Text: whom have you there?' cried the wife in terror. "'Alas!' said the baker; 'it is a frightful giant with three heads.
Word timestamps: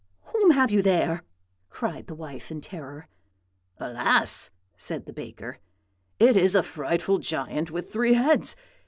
whom 0.33 0.49
have 0.49 0.71
you 0.71 0.81
there?' 0.81 1.21
cried 1.69 2.07
the 2.07 2.15
wife 2.15 2.49
in 2.49 2.59
terror. 2.59 3.07
"'Alas!' 3.77 4.49
said 4.75 5.05
the 5.05 5.13
baker; 5.13 5.59
'it 6.19 6.35
is 6.35 6.55
a 6.55 6.63
frightful 6.63 7.19
giant 7.19 7.69
with 7.69 7.91
three 7.93 8.13
heads. 8.15 8.55